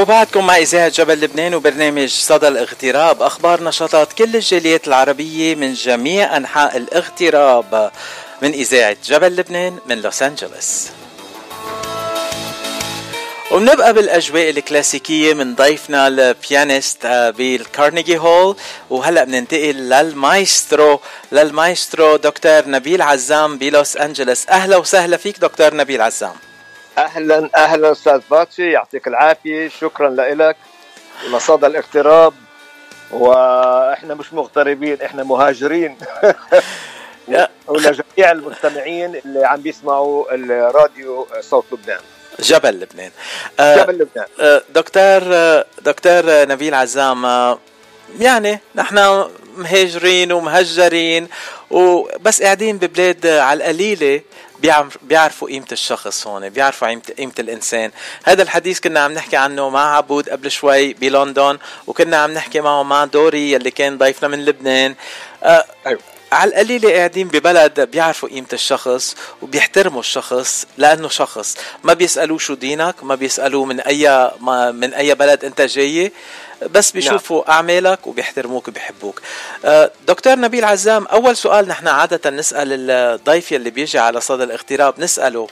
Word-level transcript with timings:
وبعدكم 0.00 0.46
مع 0.46 0.56
إذاعة 0.56 0.88
جبل 0.88 1.20
لبنان 1.20 1.54
وبرنامج 1.54 2.08
صدى 2.08 2.48
الاغتراب. 2.48 3.22
أخبار 3.22 3.62
نشاطات 3.62 4.12
كل 4.12 4.36
الجاليات 4.36 4.88
العربية 4.88 5.54
من 5.54 5.74
جميع 5.74 6.36
أنحاء 6.36 6.76
الاغتراب. 6.76 7.90
من 8.42 8.52
إذاعة 8.52 8.96
جبل 9.04 9.36
لبنان 9.36 9.78
من 9.86 10.02
لوس 10.02 10.22
أنجلوس. 10.22 10.86
وبنبقى 13.52 13.92
بالأجواء 13.92 14.50
الكلاسيكية 14.50 15.34
من 15.34 15.54
ضيفنا 15.54 16.08
ال 16.08 16.20
pianist 16.20 17.04
آه، 17.04 17.30
بالكارنيجي 17.30 18.18
هول. 18.18 18.56
وهلأ 18.90 19.24
بننتقل 19.24 19.74
للمايسترو 19.74 21.00
للمايسترو 21.32 22.16
دكتور 22.16 22.68
نبيل 22.68 23.02
عزام 23.02 23.58
بلوس 23.58 23.96
أنجلوس. 23.96 24.48
أهلا 24.48 24.76
وسهلا 24.76 25.16
فيك 25.16 25.38
دكتور 25.38 25.74
نبيل 25.74 26.02
عزام. 26.02 26.34
أهلا 26.98 27.50
أهلا 27.56 27.92
أستاذ 27.92 28.20
باتشي 28.30 28.70
يعطيك 28.72 29.08
العافية 29.08 29.68
شكرا 29.68 30.10
لك 30.10 30.56
لصدى 31.32 31.66
الاغتراب 31.66 32.34
وإحنا 33.10 34.14
مش 34.14 34.32
مغتربين 34.32 35.02
إحنا 35.02 35.22
مهاجرين. 35.22 35.96
ولجميع 37.68 38.32
المستمعين 38.32 39.14
اللي 39.24 39.44
عم 39.44 39.60
بيسمعوا 39.60 40.34
الراديو 40.34 41.26
صوت 41.40 41.64
لبنان. 41.72 42.00
جبل 42.40 42.80
لبنان. 42.80 43.10
آه، 43.60 43.76
جبل 43.76 43.94
لبنان. 43.94 44.26
آه، 44.40 44.62
دكتور 44.74 45.20
آه، 45.34 45.64
دكتور 45.82 46.22
نبيل 46.26 46.74
عزام 46.74 47.24
يعني 48.20 48.58
نحن 48.74 49.24
مهاجرين 49.56 50.32
ومهجرين 50.32 51.28
وبس 51.70 52.42
قاعدين 52.42 52.78
ببلاد 52.78 53.26
على 53.26 53.56
القليلة. 53.58 54.20
بيعرفوا 55.02 55.48
قيمة 55.48 55.66
الشخص 55.72 56.26
هون 56.26 56.48
بيعرفوا 56.48 56.88
قيمة 57.18 57.32
الإنسان. 57.38 57.90
هذا 58.24 58.42
الحديث 58.42 58.80
كنا 58.80 59.00
عم 59.00 59.12
نحكي 59.12 59.36
عنه 59.36 59.68
مع 59.68 59.96
عبود 59.96 60.28
قبل 60.28 60.50
شوي 60.50 60.92
بلندن 60.92 61.58
وكنا 61.86 62.16
عم 62.16 62.30
نحكي 62.30 62.60
معه 62.60 62.82
مع 62.82 63.04
دوري 63.04 63.52
يلي 63.52 63.70
كان 63.70 63.98
ضيفنا 63.98 64.28
من 64.28 64.44
لبنان. 64.44 64.94
أيوة. 65.86 66.00
على 66.32 66.50
القليلة 66.50 66.92
قاعدين 66.92 67.28
ببلد 67.28 67.80
بيعرفوا 67.80 68.28
قيمة 68.28 68.46
الشخص 68.52 69.16
وبيحترموا 69.42 70.00
الشخص 70.00 70.66
لأنه 70.78 71.08
شخص. 71.08 71.56
ما 71.84 71.92
بيسألوه 71.92 72.38
شو 72.38 72.54
دينك 72.54 73.04
ما 73.04 73.14
بيسألوه 73.14 73.64
من 73.64 73.80
أي 73.80 74.30
من 74.72 74.94
أي 74.94 75.14
بلد 75.14 75.44
أنت 75.44 75.60
جاي. 75.60 76.12
بس. 76.66 76.90
بيشوفوا 76.90 77.42
نعم. 77.46 77.56
أعمالك 77.56 78.06
وبيحترموك 78.06 78.68
وبيحبوك 78.68 79.20
آه، 79.64 79.90
دكتور 80.06 80.38
نبيل 80.38 80.64
عزام 80.64 81.06
أول 81.06 81.36
سؤال 81.36 81.68
نحن 81.68 81.88
عادة 81.88 82.30
نسأل 82.30 82.90
الضيف 82.90 83.52
يلي 83.52 83.70
بيجي 83.70 83.98
على 83.98 84.20
صدى 84.20 84.44
الاغتراب 84.44 85.00
نسأله 85.00 85.46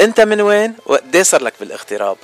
أنت 0.00 0.20
من 0.20 0.40
وين 0.40 0.74
وقد 0.86 1.16
صار 1.16 1.42
لك 1.42 1.52
بالاغتراب 1.60 2.16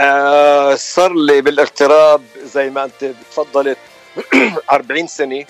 آه 0.00 0.74
صار 0.74 1.14
لي 1.14 1.40
بالاغتراب 1.40 2.22
زي 2.54 2.70
ما 2.70 2.84
أنت 2.84 3.14
تفضلت 3.30 3.78
40 4.70 5.06
سنة 5.06 5.44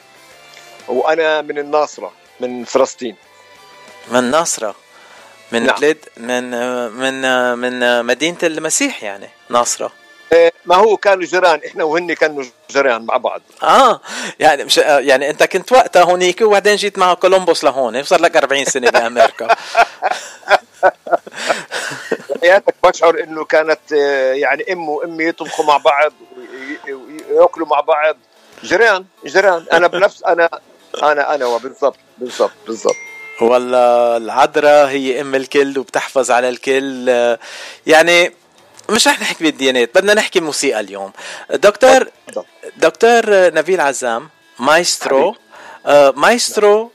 وأنا 0.89 1.43
من 1.43 1.59
الناصرة 1.59 2.13
من 2.41 2.65
فلسطين 2.65 3.17
من 4.09 4.19
الناصره 4.19 4.75
من 5.53 5.67
نعم. 5.67 5.77
بلاد 5.81 5.99
من 6.17 6.51
من 6.91 7.23
من 7.59 8.05
مدينة 8.05 8.39
المسيح 8.43 9.03
يعني 9.03 9.29
ناصرة 9.51 9.87
إيه، 9.87 10.00
ما 10.65 10.77
هو 10.77 10.97
كانوا 10.97 11.25
جيران 11.25 11.61
إحنا 11.67 11.85
وهن 11.85 12.13
كانوا 12.13 12.45
جيران 12.71 13.03
مع 13.03 13.17
بعض. 13.17 13.43
آه 13.63 14.01
يعني 14.41 14.65
مش 14.65 14.79
يعني 14.79 15.31
أنت 15.31 15.43
كنت 15.43 15.73
وقتها 15.73 16.03
هونيك 16.03 16.41
وبعدين 16.41 16.77
جيت 16.77 16.99
مع 16.99 17.15
كولومبوس 17.15 17.65
لهون 17.65 18.03
صار 18.03 18.21
لك 18.21 18.37
40 18.37 18.65
سنة 18.65 18.91
بأمريكا. 18.91 19.49
حياتك 22.41 22.75
بشعر 22.85 23.23
إنه 23.23 23.45
كانت 23.45 23.93
آه، 23.93 24.33
يعني 24.33 24.73
أم 24.73 24.89
وامي 24.89 25.25
يطبخوا 25.25 25.65
مع 25.65 25.77
بعض 25.77 26.13
ويأكلوا 27.31 27.67
مع 27.67 27.81
بعض. 27.81 28.17
جيران 28.65 29.05
جيران. 29.27 29.65
أنا 29.73 29.87
بنفس 29.87 30.23
أنا 30.23 30.51
أنا 31.03 31.35
أنا 31.35 31.57
بالضبط 31.57 31.97
بالضبط 32.19 32.53
بالضبط. 32.67 32.97
والله 33.41 34.17
العذراء 34.17 34.87
هي 34.87 35.21
أم 35.21 35.35
الكل 35.35 35.79
وبتحفظ 35.79 36.31
على 36.31 36.49
الكل. 36.49 37.09
يعني 37.87 38.33
مش 38.91 39.09
رح 39.09 39.21
نحكي 39.21 39.45
بالديانات 39.45 39.91
بدنا 39.95 40.15
نحكي 40.15 40.41
موسيقى 40.41 40.81
اليوم. 40.81 41.13
دكتور 41.51 42.09
دكتور 42.77 43.23
نبيل 43.55 43.81
عزام 43.81 44.29
مايسترو 44.59 45.37
آه 45.87 46.13
مايسترو 46.17 46.91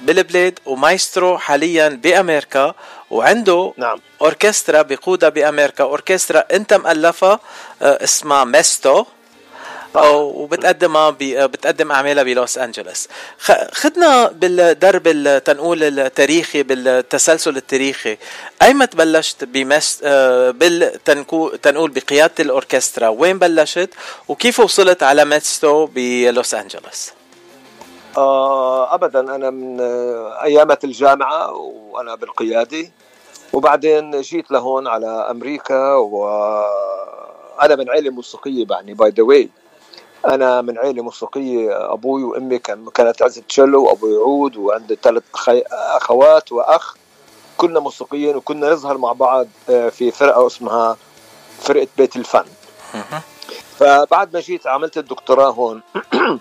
بالبلاد 0.00 0.58
ومايسترو 0.66 1.38
حاليا 1.38 1.88
بأمريكا 1.88 2.74
وعنده 3.10 3.72
نعم. 3.76 4.00
أوركسترا 4.22 4.82
بقودها 4.82 5.28
بأمريكا. 5.28 5.84
أوركسترا 5.84 6.44
أنت 6.52 6.74
مؤلفها 6.74 7.40
آه 7.82 8.04
اسمها 8.04 8.44
ميستو. 8.44 9.04
وبتقدمها 9.94 11.10
بتقدم 11.20 11.92
أعمالها 11.92 12.22
بلوس 12.22 12.58
أنجلوس. 12.58 13.08
خدنا 13.72 14.28
بالدرب 14.28 15.06
التن 15.06 15.39
نقول 15.39 15.82
التاريخي 15.82 16.62
بالتسلسل 16.62 17.56
التاريخي. 17.56 18.16
ايمت 18.62 18.96
بلشت 18.96 19.44
بمس 19.44 20.00
آه، 20.04 20.50
بالتنقول 20.50 21.90
بقيادة 21.90 22.34
الأوركسترا. 22.40 23.08
وين 23.08 23.38
بلشت؟ 23.38 23.90
وكيف 24.28 24.60
وصلت 24.60 25.02
على 25.02 25.24
ميستو 25.24 25.86
بلوس 25.94 26.54
أنجلوس؟ 26.54 27.10
آه 28.16 28.94
ابدا. 28.94 29.20
أنا 29.20 29.50
من 29.50 29.80
آه، 29.80 30.42
ايامات 30.42 30.84
الجامعة 30.84 31.52
وأنا 31.52 32.14
بالقيادة. 32.14 32.90
وبعدين 33.52 34.20
جيت 34.20 34.50
لهون 34.50 34.86
على 34.86 35.06
أمريكا 35.30 35.94
وأنا 35.94 37.76
من 37.76 37.90
عائله 37.90 38.10
موسيقية 38.10 38.66
يعني 38.70 38.94
by 38.94 39.10
the 39.10 39.22
way 39.22 39.48
أنا 40.28 40.60
من 40.60 40.78
عائله 40.78 41.02
موسيقية 41.02 41.92
أبوي 41.92 42.24
وأمي 42.24 42.58
كان 42.58 42.90
كانت 42.94 43.18
تعزف 43.18 43.42
تشيلو 43.48 43.84
وأبوي 43.84 44.14
عود 44.14 44.56
وعندي 44.56 44.98
ثلاث 45.02 45.22
أخوات 45.72 46.52
وأخ. 46.52 46.94
كنا 47.56 47.80
موسيقيين 47.80 48.36
وكنا 48.36 48.72
نظهر 48.72 48.98
مع 48.98 49.12
بعض 49.12 49.46
آه، 49.70 49.88
في 49.88 50.10
فرقة 50.10 50.46
اسمها 50.46 50.96
فرقة 51.60 51.88
بيت 51.96 52.16
الفن. 52.16 52.44
فبعد 53.78 54.34
ما 54.34 54.40
جيت 54.40 54.66
عملت 54.66 54.98
الدكتوراه 54.98 55.50
هون 55.50 55.82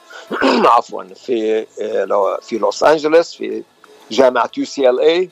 عفوا 0.76 1.04
في 1.04 1.66
آه، 1.82 2.40
في 2.42 2.58
لوس 2.58 2.84
أنجلوس 2.84 3.36
في 3.36 3.64
جامعة 4.12 4.52
UCLA 4.58 5.30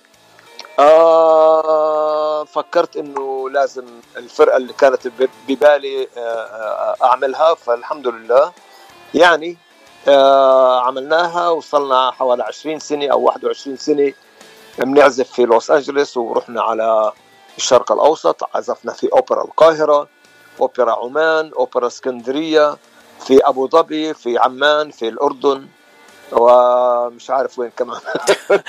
آه 0.79 2.43
فكرت 2.43 2.97
إنه 2.97 3.49
لازم 3.49 3.85
الفرقة 4.17 4.57
اللي 4.57 4.73
كانت 4.73 5.07
ببالي 5.47 6.07
آه, 6.17 6.19
آه، 6.19 6.95
أعملها 7.03 7.53
فالحمد 7.53 8.07
لله. 8.07 8.51
يعني 9.13 9.57
عملناها 10.85 11.49
وصلنا 11.49 12.11
حوالي 12.11 12.43
20 12.43 12.79
سنة 12.79 13.07
أو 13.07 13.21
21 13.21 13.77
سنة 13.77 14.13
بنعزف 14.79 15.31
في 15.31 15.45
لوس 15.45 15.71
انجلوس 15.71 16.17
ورحنا 16.17 16.61
على 16.61 17.11
الشرق 17.57 17.91
الأوسط 17.91 18.49
عزفنا 18.55 18.93
في 18.93 19.09
أوبرا 19.13 19.43
القاهرة 19.43 20.07
أوبرا 20.61 21.05
عمان 21.05 21.51
أوبرا 21.53 21.87
اسكندرية 21.87 22.77
في 23.27 23.39
أبو 23.43 23.67
ظبي 23.67 24.13
في 24.13 24.37
عمان 24.37 24.91
في 24.91 25.07
الأردن. 25.07 25.67
ومش 26.31 27.29
عارف 27.29 27.59
وين 27.59 27.71
كمان. 27.77 27.99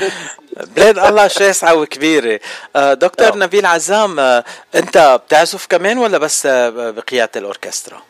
بلاد 0.77 0.99
الله 0.99 1.29
شاسعة 1.29 1.75
وكبيرة. 1.75 2.41
آه، 2.77 2.95
دكتور 2.95 3.29
أوه. 3.29 3.37
نبيل 3.37 3.67
عزام 3.67 4.21
آه، 4.21 4.45
أنت 4.75 5.21
بتعزف 5.27 5.67
كمان 5.67 5.99
ولا 5.99 6.19
بس 6.19 6.47
آه، 6.47 6.69
بقيادة 6.91 7.31
الأوركسترا؟ 7.37 8.03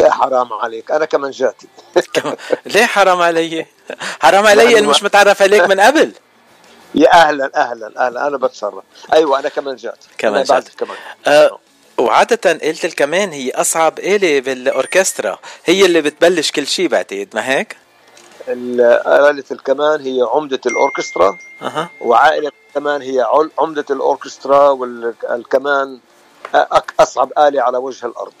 يا 0.00 0.10
حرام 0.10 0.52
عليك 0.52 0.90
أنا 0.90 1.04
كمان 1.04 1.30
جاتي 1.30 1.68
ليه 2.74 2.86
حرام 2.86 3.22
علي؟ 3.22 3.66
حرام 4.20 4.46
علي 4.46 4.78
إني 4.78 4.86
مش 4.86 5.02
متعرف 5.02 5.42
عليك 5.42 5.62
من 5.62 5.80
قبل. 5.80 6.12
يا 6.94 7.12
أهلا 7.12 7.50
أهلا 7.56 8.06
أهلا 8.06 8.26
أنا 8.26 8.36
بتشرف 8.36 8.84
أيوة 9.12 9.38
أنا 9.38 9.48
كمان 9.48 9.76
جات. 9.76 10.04
كمان 10.18 10.42
جات. 10.44 10.68
كمان. 10.68 10.96
أه 11.26 11.58
وعادة 11.98 12.50
آلة 12.52 12.78
الكمان 12.84 13.30
هي 13.32 13.50
أصعب 13.50 13.98
آلة 13.98 14.40
بالأوركسترا. 14.40 15.38
هي 15.64 15.86
اللي 15.86 16.00
بتبلش 16.00 16.50
كل 16.50 16.66
شيء 16.66 16.88
بعتقد 16.88 17.28
ما 17.34 17.48
هيك؟ 17.48 17.76
آلة 18.48 19.44
الكمان 19.50 20.00
هي 20.00 20.22
عمدة 20.32 20.60
الأوركسترا 20.66 21.38
أه. 21.62 21.90
وعائلة 22.00 22.52
الكمان 22.68 23.02
هي 23.02 23.26
عمدة 23.58 23.84
الأوركسترا 23.90 24.68
والكمان 24.68 25.98
أصعب 27.00 27.32
آلة 27.38 27.62
على 27.62 27.78
وجه 27.78 28.06
الأرض. 28.06 28.32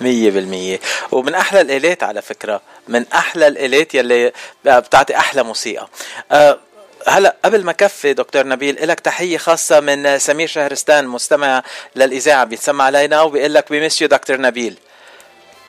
مية 0.00 0.30
بالمية. 0.30 0.80
ومن 1.12 1.34
أحلى 1.34 1.60
الآلات 1.60 2.02
على 2.02 2.22
فكرة 2.22 2.60
من 2.88 3.06
أحلى 3.12 3.46
الآلات 3.46 3.94
يلي 3.94 4.32
بتعطي 4.64 5.16
أحلى 5.16 5.42
موسيقى. 5.42 5.88
أه 6.32 6.58
هلا 7.06 7.36
قبل 7.44 7.64
ما 7.64 7.72
كفي 7.72 8.12
دكتور 8.12 8.46
نبيل 8.46 8.88
لك 8.88 9.00
تحية 9.00 9.38
خاصة 9.38 9.80
من 9.80 10.18
سمير 10.18 10.48
شهرستان 10.48 11.06
مستمع 11.06 11.62
للإذاعة 11.96 12.44
بيتسمع 12.44 12.84
علينا 12.84 13.22
وبيقول 13.22 13.54
لك 13.54 13.72
بمسيو 13.72 14.08
دكتور 14.08 14.40
نبيل. 14.40 14.78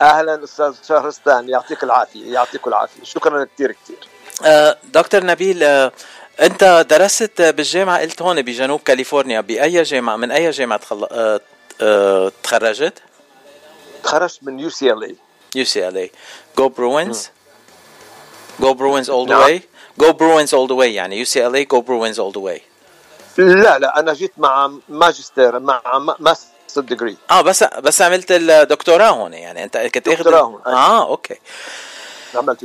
أهلا 0.02 0.44
أستاذ 0.44 0.74
شهرستان 0.88 1.48
يعطيك 1.48 1.84
العافية 1.84 2.32
يعطيك 2.34 2.66
العافية. 2.66 3.04
شكرا 3.04 3.44
كثير 3.54 3.72
كثير 3.72 3.98
آه 4.44 4.76
دكتور 4.84 5.24
نبيل 5.24 5.62
آه 5.62 5.92
أنت 6.40 6.86
درست 6.90 7.42
بالجامعة 7.42 8.00
قلت 8.00 8.22
هون 8.22 8.42
بجنوب 8.42 8.80
كاليفورنيا 8.80 9.40
بأي 9.40 9.82
جامعة 9.82 10.16
من 10.16 10.30
أي 10.30 10.50
جامعة 10.50 10.78
تخل... 10.78 11.06
آه 11.80 12.32
تخرجت؟ 12.42 13.02
خرجت 14.04 14.38
من 14.42 14.60
يو 14.60 14.70
سي 14.70 14.92
ال 14.92 15.02
اي 15.02 15.16
UCLA 15.58 16.08
Go 16.60 16.68
Bruins 16.68 17.16
Go 18.62 18.74
Bruins 18.74 19.08
all 19.08 19.26
the 19.26 19.30
نعم. 19.30 19.46
way 19.46 19.60
Go 20.02 20.12
Bruins 20.12 20.52
all 20.52 20.68
the 20.68 20.74
way 20.74 20.82
يعني 20.82 21.24
UCLA 21.24 21.66
Go 21.74 21.80
Bruins 21.82 22.18
all 22.18 22.32
the 22.32 22.40
way. 22.40 22.60
لا 23.38 23.78
لا 23.78 24.00
أنا 24.00 24.12
جيت 24.14 24.32
مع 24.38 24.72
ماجستير 24.88 25.58
مع 25.58 25.82
master 26.18 26.49
degree 26.78 27.16
آه 27.30 27.40
بس 27.40 27.64
بس 27.64 28.02
عملت 28.02 28.26
الدكتوراه 28.30 29.08
هون 29.08 29.32
يعني. 29.32 29.64
أنت 29.64 29.76
كنت 29.76 30.08
اخذ 30.08 30.16
دكتوراه 30.16 30.42
هون،. 30.42 30.62
آه 30.66 31.08
okay. 31.08 31.38
عملت 32.34 32.64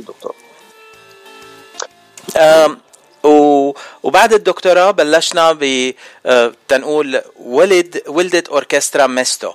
و 3.24 3.72
وبعد 4.02 4.32
الدكتوراه 4.32 4.90
بلشنا 4.90 5.52
ب 5.52 5.92
آه، 6.26 6.52
تنقول 6.68 7.22
ولد 7.40 8.02
ولدت 8.06 8.48
أوركسترا 8.48 9.06
ميستو. 9.06 9.52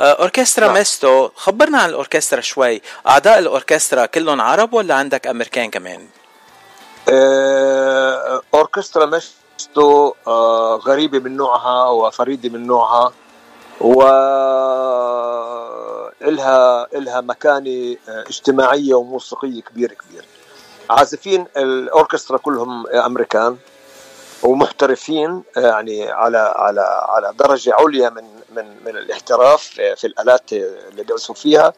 آه، 0.00 0.12
أوركسترا 0.12 0.66
نعم. 0.66 0.74
ميستو 0.74 1.28
خبرنا 1.36 1.78
عن 1.78 1.88
الأوركسترا 1.88 2.40
شوي. 2.40 2.82
أعضاء 3.06 3.38
الأوركسترا 3.38 4.06
كلهم 4.06 4.40
عرب 4.40 4.72
ولا 4.72 4.94
عندك 4.94 5.26
أمريكان 5.26 5.70
كمان؟ 5.70 6.06
آه، 7.12 8.42
أوركسترا 8.54 9.20
آه، 10.26 10.76
غريبة 10.76 11.18
من 11.18 11.36
نوعها 11.36 11.88
وفريدة 11.88 12.48
من 12.48 12.66
نوعها. 12.66 13.12
و 13.80 14.02
إلها 16.94 17.20
مكانة 17.20 17.96
آه، 18.08 18.22
اجتماعية 18.22 18.94
وموسيقية 18.94 19.62
كبيرة 19.62 19.94
كبيرة. 19.94 20.24
عازفين 20.90 21.46
الأوركسترا 21.56 22.38
كلهم 22.38 22.86
أمريكان 22.86 23.56
ومحترفين 24.42 25.42
يعني 25.56 26.10
على 26.10 26.38
على 26.56 26.80
على 27.08 27.32
درجة 27.38 27.74
عليا 27.74 28.10
من 28.10 28.24
من 28.56 28.76
من 28.84 28.96
الاحتراف 28.96 29.62
في 29.96 30.06
الآلات 30.06 30.52
اللي 30.52 31.02
بيعزفوا 31.02 31.34
فيها. 31.34 31.72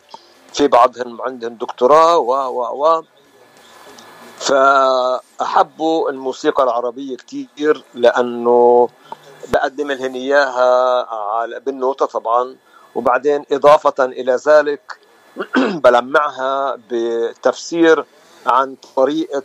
في 0.53 0.69
بعضهم 0.69 1.23
عندهم 1.23 1.55
دكتوراه 1.55 2.19
و 2.19 2.33
و 2.33 2.87
و. 2.87 3.03
فأحبوا 4.39 6.11
الموسيقى 6.11 6.63
العربية 6.63 7.17
كتير 7.17 7.85
لأنه 7.95 8.89
بقدم 9.53 9.91
لهم 9.93 10.15
إياها 10.15 11.03
على 11.13 11.61
بالنوتة 11.61 12.07
طبعا. 12.07 12.57
وبعدين 12.95 13.45
إضافة 13.53 14.05
إلى 14.05 14.37
ذلك 14.47 14.99
بلمعها 15.85 16.79
بتفسير 16.91 18.05
عن 18.47 18.77
طريقة 18.97 19.43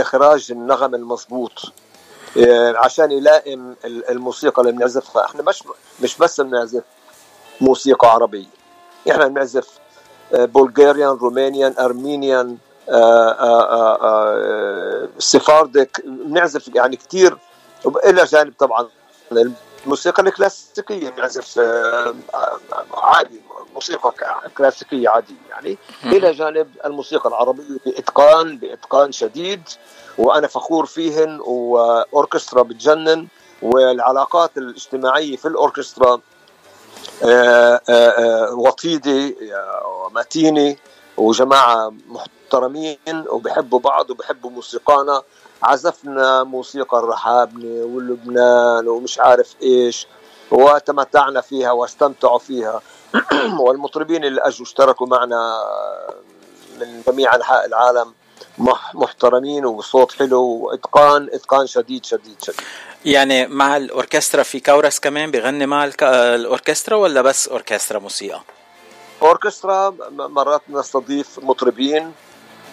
إخراج 0.00 0.46
النغم 0.50 0.94
المضبوط 0.94 1.52
إيه، 2.36 2.76
عشان 2.78 3.12
يلائم 3.12 3.76
ال- 3.84 4.10
الموسيقى 4.10 4.62
اللي 4.62 4.72
بنعزفها 4.72 5.24
إحنا 5.24 5.42
مش 5.42 5.62
مش 6.02 6.18
بس 6.18 6.40
بنعزف 6.40 6.82
موسيقى 7.60 8.08
عربية 8.08 8.46
إحنا 9.10 9.26
بنعزف 9.26 9.68
بلغاريان 10.32 11.08
رومانيان 11.10 11.74
أرمينيان 11.78 12.56
آه، 12.88 13.30
آه، 13.30 13.70
آه، 13.70 13.98
آه، 14.02 15.08
سفاردك 15.18 16.02
بنعزف 16.06 16.74
يعني 16.74 16.96
كثير 16.96 17.38
إلى 18.04 18.24
جانب 18.24 18.54
طبعا 18.58 18.88
الموسيقى 19.32 20.22
الكلاسيكية 20.22 21.14
آه، 21.58 22.14
عادي 22.94 23.40
موسيقى 23.74 24.14
كلاسيكية 24.58 25.08
عادية 25.08 25.34
يعني. 25.50 25.78
إلى 26.04 26.32
جانب 26.32 26.68
الموسيقى 26.84 27.28
العربية 27.28 27.78
بإتقان 27.86 28.58
بإتقان 28.58 29.12
شديد 29.12 29.62
وأنا 30.18 30.46
فخور 30.46 30.86
فيهن 30.86 31.40
وأوركسترا 31.40 32.62
بتجنن 32.62 33.26
والعلاقات 33.62 34.58
الاجتماعية 34.58 35.36
في 35.36 35.48
الأوركسترا 35.48 36.20
آه، 37.22 37.80
آه، 37.88 38.08
آه، 38.08 38.54
وطيدة 38.54 39.34
آه، 39.54 40.10
متينه 40.14 40.76
وجماعة 41.16 41.92
محترمين 42.08 42.98
وبحبوا 43.28 43.78
بعض 43.78 44.10
وبحبوا 44.10 44.50
موسيقانا. 44.50 45.22
عزفنا 45.64 46.44
موسيقى 46.44 46.98
الرحابنه 46.98 47.84
واللبنان 47.84 48.88
ومش 48.88 49.18
عارف 49.18 49.54
إيش 49.62 50.06
وتمتعنا 50.50 51.40
فيها 51.40 51.72
واستمتعوا 51.72 52.38
فيها. 52.38 52.80
والمطربين 53.60 54.24
اللي 54.24 54.40
أجوا 54.40 54.66
اشتركوا 54.66 55.06
معنا 55.06 55.54
من 56.80 57.02
جميع 57.08 57.34
أنحاء 57.34 57.66
العالم 57.66 58.12
مح- 58.58 58.94
محترمين 58.94 59.66
وصوت 59.66 60.12
حلو 60.12 60.42
وإتقان 60.44 61.28
إتقان 61.32 61.66
شديد 61.66 62.04
شديد 62.04 62.36
شديد. 62.42 62.60
يعني 63.04 63.46
مع 63.46 63.76
الأوركسترا 63.76 64.42
في 64.42 64.60
كورس 64.60 65.00
كمان 65.00 65.30
بغني 65.30 65.66
مع 65.66 65.90
الأوركسترا 66.02 66.96
ولا 66.96 67.22
بس 67.22 67.48
أوركسترا 67.48 67.98
موسيقى؟ 67.98 68.40
أوركسترا 69.22 69.94
مرات 70.10 70.62
نستضيف 70.68 71.38
مطربين 71.42 72.12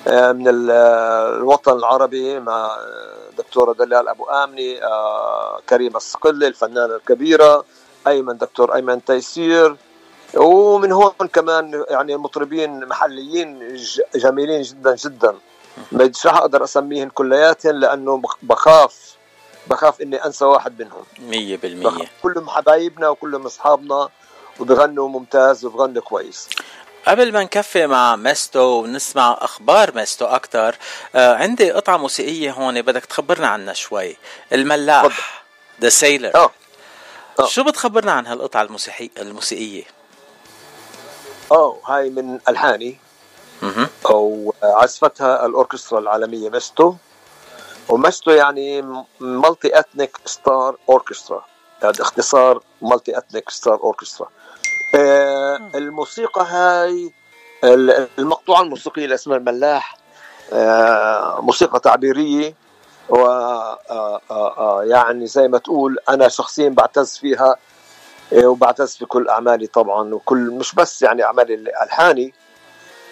من 0.08 0.48
ال- 0.48 0.72
آه، 0.72 1.38
الوطن 1.38 1.72
العربي 1.78 2.40
مع 2.40 2.66
آه، 2.66 3.30
دكتورة 3.38 3.74
دلال 3.74 4.08
أبو 4.08 4.24
آمني 4.26 4.84
آه، 4.84 5.60
كريمة 5.70 5.98
الصقلي 5.98 6.48
الفنانة 6.48 6.96
الكبيرة 6.96 7.66
أيمن 8.08 8.38
دكتور 8.38 8.76
أيمن 8.76 9.06
تيسير 9.06 9.76
ومن 10.36 10.92
هون 10.92 11.12
كمان 11.34 11.84
يعني 11.90 12.16
المطربين 12.16 12.86
محليين 12.88 13.78
جميلين 14.16 14.62
جدا 14.62 14.96
جدا. 14.96 15.36
مش 15.92 16.26
راح 16.28 16.38
أقدر 16.38 16.64
أسميهم 16.64 17.10
كلياتهم 17.10 17.76
لأنه 17.76 18.18
بخ- 18.18 18.38
بخاف 18.42 19.16
بخاف 19.68 20.02
إني 20.02 20.26
أنسى 20.26 20.46
واحد 20.46 20.80
منهم. 20.82 21.04
مية 21.20 21.58
بالمية. 21.58 22.08
كلهم 22.24 22.50
حبايبنا 22.50 23.10
وكلهم 23.10 23.46
أصحابنا 23.46 24.10
وبغنوا 24.60 25.08
ممتاز 25.08 25.66
وبغنوا 25.66 26.02
كويس. 26.02 26.50
قبل 27.08 27.34
ما 27.34 27.44
نكفي 27.44 27.88
مع 27.88 28.16
ميستو 28.16 28.60
ونسمع 28.84 29.38
أخبار 29.42 29.96
ميستو 29.96 30.26
أكثر 30.26 30.76
آه 31.16 31.36
عندي 31.36 31.72
قطعة 31.72 31.98
موسيقية 31.98 32.52
هون 32.52 32.82
بدك 32.82 33.06
تخبرنا 33.06 33.48
عنها 33.48 33.74
شوي. 33.74 34.18
الملاح 34.54 35.44
The 35.82 35.90
Sailor 35.90 36.36
آه. 36.36 36.52
آه. 37.40 37.46
شو 37.46 37.64
بتخبرنا 37.64 38.12
عن 38.12 38.28
هالقطعة 38.28 38.62
الموسيقية 38.62 39.10
الموسيقية؟ 39.20 39.84
آه 41.52 41.78
هاي 41.86 42.10
من 42.10 42.40
ألحاني. 42.50 42.98
أو 44.06 44.54
عزفتها 44.64 45.46
الأوركسترا 45.46 46.00
العالمية 46.00 46.50
مستو 46.50 46.96
ومستو 47.90 48.32
يعني 48.32 48.82
Multi 49.20 49.80
Ethnic 49.80 50.18
Star 50.26 50.78
Orchestra 50.90 51.46
هذا 51.84 52.02
اختصار 52.02 52.64
Multi 52.82 53.18
Ethnic 53.18 53.50
Star 53.50 53.80
Orchestra 53.84 54.30
الموسيقى 54.96 56.46
هاي 56.50 57.12
ال- 57.64 58.08
المقطوعة 58.20 58.62
الموسيقية 58.62 59.04
اللي 59.04 59.16
اسمها 59.16 59.38
الملاح 59.38 59.98
آه، 60.54 61.42
موسيقى 61.42 61.80
تعبيرية 61.80 62.56
و 63.10 63.16
آه، 63.26 63.80
آه، 63.90 64.22
آه، 64.32 64.84
يعني 64.84 65.28
زي 65.28 65.48
ما 65.48 65.58
تقول 65.58 65.98
أنا 66.10 66.28
شخصيا 66.28 66.70
بعتز 66.70 67.18
فيها 67.18 67.56
وبعتز 68.44 68.96
في 68.96 69.06
كل 69.06 69.30
أعمالي 69.30 69.68
طبعا 69.68 70.14
وكل 70.14 70.38
مش 70.38 70.76
بس 70.76 71.02
يعني 71.02 71.24
أعمالي 71.24 71.54
الالحاني 71.54 72.34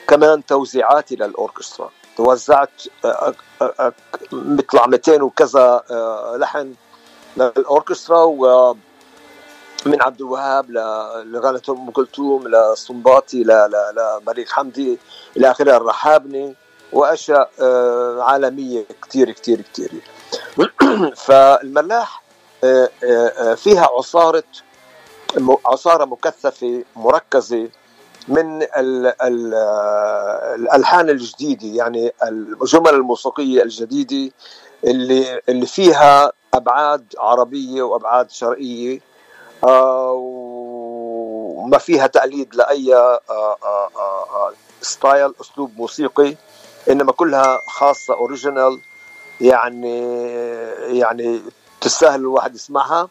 كمان 0.07 0.45
توزيعاتي 0.45 1.15
للأوركسترا. 1.15 1.89
توزعت 2.17 2.69
آه، 3.05 3.33
آه، 3.61 3.73
آه، 3.79 3.93
بيطلع 4.31 4.85
200 4.87 5.21
وكذا 5.21 5.83
آه، 5.91 6.37
لحن 6.39 6.73
للأوركسترا 7.37 8.23
و 8.23 8.75
من 9.85 10.01
عبد 10.01 10.21
الوهاب 10.21 10.71
ل- 10.71 11.31
لغنى 11.31 11.59
أم 11.69 11.91
كلثوم 11.91 12.47
لصنباطي 12.47 13.43
ل- 13.43 13.47
ل- 13.47 13.95
لمليك 14.25 14.49
حمدي 14.49 14.99
إلى 15.37 15.51
اخره 15.51 15.77
الرحابني 15.77 16.55
وأشياء 16.93 17.49
آه، 17.61 18.23
عالمية 18.23 18.85
كثير 19.01 19.31
كثير 19.31 19.61
كثير 19.73 19.91
فالملاح 21.15 22.23
آه، 22.63 22.89
آه، 23.03 23.53
فيها 23.53 23.85
عصارة 23.97 24.43
عصارة 25.65 26.05
مكثفة 26.05 26.83
مركزة 26.95 27.69
من 28.27 28.61
ال 28.63 29.05
ال 29.21 29.53
الألحان 30.55 31.09
الجديدة 31.09 31.67
يعني 31.67 32.13
الجمل 32.23 32.89
الموسيقية 32.89 33.63
الجديدة 33.63 34.31
اللي 34.83 35.41
اللي 35.49 35.65
فيها 35.65 36.31
أبعاد 36.53 37.05
عربية 37.17 37.81
وأبعاد 37.81 38.31
شرقية. 38.31 38.99
وما 41.61 41.77
فيها 41.77 42.07
تقليد 42.07 42.55
لأي 42.55 42.95
آه، 42.95 43.19
آه، 43.29 43.57
آه، 43.63 43.89
آه، 43.95 44.53
style 44.81 45.33
أسلوب 45.41 45.71
موسيقي 45.77 46.35
إنما 46.89 47.11
كلها 47.11 47.61
خاصة 47.67 48.13
original 48.13 48.79
يعني 49.41 50.01
يعني 50.99 51.41
تستاهل 51.81 52.19
الواحد 52.19 52.55
يسمعها. 52.55 53.09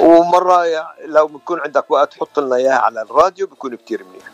ومرة 0.00 0.64
لو 1.04 1.26
بكون 1.26 1.60
عندك 1.60 1.90
وقت 1.90 2.14
حط 2.14 2.38
لنا 2.38 2.56
إياها 2.56 2.78
على 2.78 3.02
الراديو 3.02 3.46
بيكون 3.46 3.76
كتير 3.76 4.04
منيح. 4.04 4.24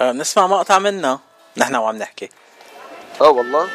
آه 0.00 0.12
نسمع 0.12 0.46
مقطع 0.46 0.78
منها 0.78 1.20
نحن 1.56 1.76
وعم 1.76 1.96
نحكي. 1.96 2.28
آه 3.20 3.30
والله. 3.30 3.68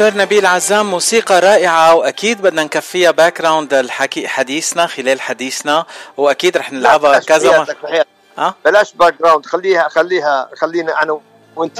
دكتور 0.00 0.20
نبيل 0.20 0.46
عزام 0.46 0.90
موسيقى 0.90 1.40
رائعة 1.40 1.94
وأكيد 1.94 2.42
بدنا 2.42 2.64
نكفيها 2.64 3.10
background 3.10 3.74
الحكي 3.74 4.28
حديثنا 4.28 4.86
خلال 4.86 5.20
حديثنا 5.20 5.86
وأكيد 6.16 6.56
رح 6.56 6.72
نلعبها 6.72 7.18
كذا 7.18 7.58
مرة. 7.58 8.06
أه؟ 8.38 8.54
بلاش 8.64 8.94
background 8.94 9.46
خليها 9.46 9.88
خليها 9.88 10.50
خلينا 10.56 11.02
أنا 11.02 11.20
وأنت 11.56 11.78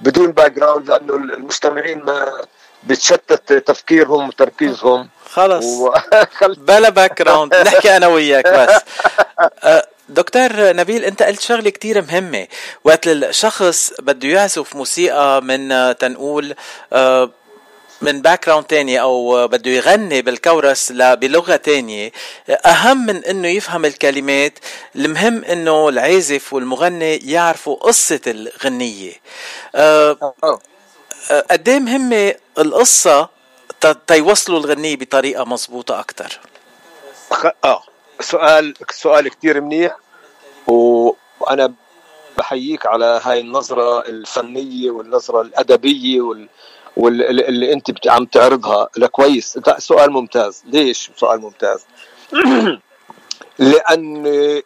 بدون 0.00 0.32
background 0.32 0.90
لأنه 0.90 1.14
المستمعين 1.14 1.98
ما 1.98 2.32
بتشتت 2.84 3.52
تفكيرهم 3.52 4.28
وتركيزهم. 4.28 5.08
خلص. 5.30 5.64
و... 5.64 5.94
بلا 6.68 6.88
background 6.88 7.54
نحكي 7.54 7.96
أنا 7.96 8.06
وياك 8.06 8.48
بس. 8.48 8.80
أه، 9.64 9.87
دكتور 10.08 10.50
نبيل 10.76 11.04
انت 11.04 11.22
قلت 11.22 11.40
شغلة 11.40 11.70
كتير 11.70 12.02
مهمة. 12.02 12.46
وقت 12.84 13.08
الشخص 13.08 13.92
بده 13.98 14.28
يعزف 14.28 14.76
موسيقى 14.76 15.42
من 15.42 15.94
تنقول 15.98 16.54
أه، 16.92 17.30
من 18.00 18.22
background 18.22 18.64
تاني 18.66 19.00
أو 19.00 19.48
بده 19.48 19.70
يغني 19.70 20.22
بالكورس 20.22 20.92
بلغه 20.92 21.56
تانية 21.56 22.12
أهم 22.66 23.06
من 23.06 23.24
إنه 23.24 23.48
يفهم 23.48 23.84
الكلمات. 23.84 24.58
المهم 24.96 25.44
إنه 25.44 25.88
العازف 25.88 26.52
والمغني 26.52 27.16
يعرفوا 27.16 27.76
قصة 27.76 28.20
الغنية. 28.26 29.12
أه 29.74 30.34
قد 31.50 31.68
إيه 31.68 31.78
مهمة 31.78 32.34
القصة 32.58 33.28
تيوصلوا 34.06 34.58
الغنية 34.58 34.96
بطريقة 34.96 35.44
مضبوطة 35.44 36.00
أكثر 36.00 36.38
آه. 37.64 37.82
سؤال 38.20 38.74
سؤال 38.90 39.28
كثير 39.28 39.60
منيح 39.60 39.96
وأنا 40.66 41.72
بحييك 42.38 42.86
على 42.86 43.20
هاي 43.24 43.40
النظرة 43.40 44.00
الفنية 44.00 44.90
والنظرة 44.90 45.40
الأدبية 45.42 46.20
وال... 46.20 46.48
واللي 46.96 47.72
أنت 47.72 48.08
عم 48.08 48.24
تعرضها 48.24 48.88
لكويس. 48.96 49.58
سؤال 49.78 50.10
ممتاز. 50.10 50.62
ليش 50.66 51.10
سؤال 51.16 51.40
ممتاز؟ 51.40 51.80
لأن 53.58 54.22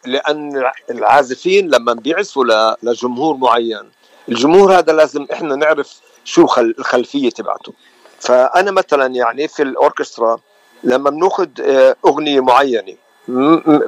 لأن 0.06 0.70
العازفين 0.90 1.68
لما 1.70 1.92
بيعزفوا 1.92 2.74
لجمهور 2.82 3.36
معين 3.36 3.90
الجمهور 4.28 4.78
هذا 4.78 4.92
لازم 4.92 5.26
إحنا 5.32 5.56
نعرف 5.56 6.00
شو 6.24 6.46
الخلفية 6.58 7.30
تبعته. 7.30 7.72
فأنا 8.20 8.70
مثلا 8.70 9.06
يعني 9.06 9.48
في 9.48 9.62
الأوركسترا 9.62 10.40
لما 10.84 11.10
بناخذ 11.10 11.48
آه، 11.60 11.96
أغنية 12.06 12.40
معينة 12.40 12.96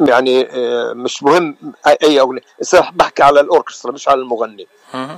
يعني 0.09 0.49
آه، 0.51 0.93
مش 0.93 1.23
مهم. 1.23 1.57
اي 1.87 2.21
أغنية. 2.21 2.41
بحكي 2.93 3.23
على 3.23 3.41
الأوركسترا 3.41 3.93
مش 3.93 4.09
على 4.09 4.21
المغني. 4.21 4.67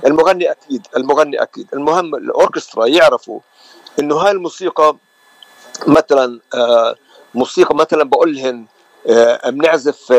المغني 0.05 0.51
أكيد 0.51 0.87
المغني 0.97 1.41
أكيد. 1.41 1.67
المهم 1.73 2.15
الأوركسترا 2.15 2.85
يعرفوا 2.85 3.39
إنه 3.99 4.15
هاي 4.15 4.31
الموسيقى 4.31 4.95
مثلا 5.87 6.39
آه، 6.55 6.95
موسيقى 7.35 7.75
مثلا 7.75 8.03
بقول 8.03 8.35
لهم 8.35 8.67
بنعزف 9.45 10.11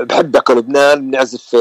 بحبك 0.00 0.50
لبنان 0.50 1.10
بنعزف 1.10 1.56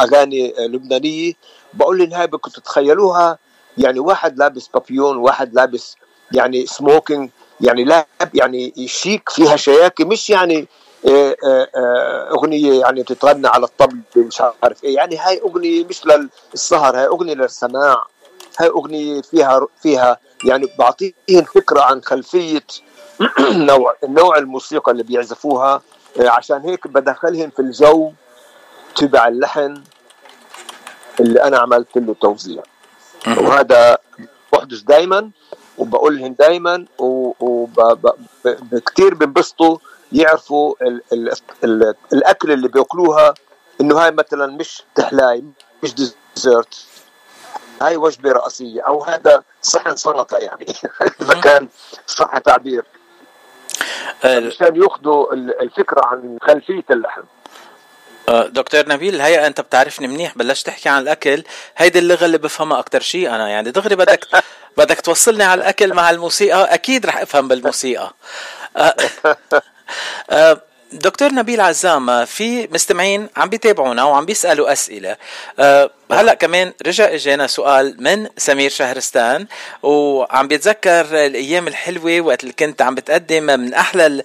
أغاني 0.00 0.54
لبنانية. 0.58 1.32
بقول 1.74 1.98
لهم 1.98 2.12
هاي 2.12 2.26
بدكم 2.26 2.50
تتخيلوها 2.50 3.38
يعني 3.78 4.00
واحد 4.00 4.38
لابس 4.38 4.68
بابيون 4.74 5.16
واحد 5.16 5.54
لابس 5.54 5.96
يعني 6.32 6.66
سموكينج 6.66 7.30
يعني 7.60 7.84
لاب 7.84 8.06
يعني 8.34 8.72
شيك 8.86 9.28
فيها 9.28 9.56
شياكه 9.56 10.04
مش 10.04 10.30
يعني 10.30 10.68
آه، 11.08 11.36
آه، 11.44 11.68
آه، 11.76 12.30
أغنية 12.30 12.80
يعني 12.80 13.02
بتتغنى 13.02 13.48
على 13.48 13.64
الطبل 13.64 14.00
مش 14.16 14.42
عارف 14.62 14.84
إيه. 14.84 14.94
يعني 14.94 15.16
هاي 15.16 15.40
أغنية 15.40 15.84
مش 15.84 16.02
للسهر 16.54 16.96
هاي 16.96 17.06
أغنية 17.06 17.34
للسماع 17.34 18.06
هاي 18.58 18.68
أغنية 18.68 19.22
فيها 19.22 19.66
فيها 19.82 20.18
يعني 20.44 20.68
بعطيهم 20.78 21.44
فكرة 21.54 21.80
عن 21.80 22.02
خلفية 22.02 22.66
نوع 23.70 23.96
نوع 24.04 24.38
الموسيقى 24.38 24.92
اللي 24.92 25.02
بيعزفوها. 25.02 25.82
عشان 26.20 26.60
هيك 26.60 26.86
بدخلهم 26.86 27.50
في 27.50 27.62
الجو 27.62 28.12
تبع 28.96 29.28
اللحن 29.28 29.82
اللي 31.20 31.42
أنا 31.42 31.58
عملت 31.58 31.96
له 31.96 32.14
توزيع. 32.20 32.62
وهذا 33.26 33.98
بحدث 34.52 34.80
دائما 34.80 35.30
وبقول 35.90 36.18
لهم 36.18 36.32
دائما 36.38 36.84
وكثير 36.98 39.14
بينبسطوا 39.14 39.78
يعرفوا 40.12 40.74
ال 40.82 41.02
ال 41.12 41.32
ال 41.64 41.94
الأكل 42.12 42.52
اللي 42.52 42.68
بيأكلوها 42.68 43.34
إنه 43.80 43.98
هاي 43.98 44.10
مثلا 44.10 44.46
مش 44.46 44.82
تحلاي 44.94 45.44
مش 45.82 45.94
ديزرت. 45.94 46.86
هاي 47.82 47.96
وجبة 47.96 48.32
رئيسية 48.32 48.82
أو 48.82 49.04
هذا 49.04 49.42
صحن 49.62 49.96
سلطة 49.96 50.36
يعني. 50.36 50.66
إذا 51.22 51.40
كان 51.40 51.68
صح 52.06 52.38
تعبير. 52.38 52.84
عشان 54.24 54.82
يأخذوا 54.82 55.34
الفكرة 55.34 56.06
عن 56.06 56.38
خلفية 56.42 56.84
اللحم. 56.90 57.22
أه، 58.28 58.46
دكتور 58.46 58.88
نبيل 58.88 59.14
الهيئة 59.14 59.46
أنت 59.46 59.60
بتعرفني 59.60 60.08
منيح 60.08 60.38
بلشت 60.38 60.66
تحكي 60.66 60.88
عن 60.88 61.02
الأكل. 61.02 61.42
هيدي 61.76 61.98
اللغة 61.98 62.24
اللي 62.24 62.38
بفهمها 62.38 62.78
أكثر 62.78 63.00
شيء 63.00 63.28
أنا 63.34 63.48
يعني 63.48 63.70
دغري 63.70 63.96
بدك 63.96 64.26
بدك 64.76 65.00
توصلني 65.00 65.44
على 65.44 65.58
الأكل 65.62 65.94
مع 65.94 66.10
الموسيقى؟ 66.10 66.74
أكيد 66.74 67.06
رح 67.06 67.16
أفهم 67.16 67.48
بالموسيقى. 67.48 68.14
أه، 68.76 68.94
أه، 70.30 70.60
دكتور 70.92 71.32
نبيل 71.32 71.60
عزام 71.60 72.24
في 72.24 72.68
مستمعين 72.72 73.28
عم 73.36 73.48
بيتابعونا 73.48 74.04
وعم 74.04 74.26
بيسألوا 74.26 74.72
أسئلة. 74.72 75.16
أه 75.58 75.90
هلأ 76.12 76.34
كمان 76.34 76.72
رجع 76.86 77.14
إجانا 77.14 77.46
سؤال 77.46 77.96
من 77.98 78.26
سمير 78.36 78.70
شهرستان 78.70 79.46
وعم 79.82 80.48
بيتذكر 80.48 81.26
الأيام 81.26 81.68
الحلوة 81.68 82.20
وقت 82.20 82.42
اللي 82.42 82.54
كنت 82.58 82.82
عم 82.82 82.94
بتقدم 82.94 83.42
من 83.42 83.74
أحلى 83.74 84.22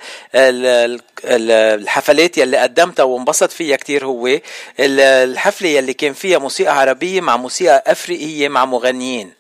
الحفلات 1.25 2.38
يلي 2.38 2.58
قدمتها 2.58 3.04
وانبسط 3.04 3.52
فيها 3.52 3.75
كتير 3.75 4.06
هو. 4.06 4.40
الحفلة 4.80 5.70
يلي 5.70 5.94
كان 5.94 6.14
فيها 6.14 6.38
موسيقى 6.38 6.80
عربية 6.80 7.22
مع 7.22 7.38
موسيقى 7.38 7.84
أفريقية 7.88 8.48
مع 8.50 8.66
مغنيين. 8.66 9.34